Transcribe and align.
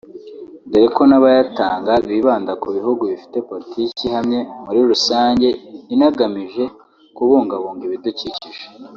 dore 0.69 0.87
ko 0.95 1.03
n’abayatanga 1.09 1.93
bibanda 2.09 2.51
ku 2.61 2.67
bihugu 2.75 3.01
bifite 3.11 3.37
politiki 3.49 3.99
ihamye 4.07 4.39
muri 4.65 4.79
rusange 4.89 5.47
inagamije 5.93 6.63
kubungabunga 7.15 7.83
ibidukikije 7.87 8.47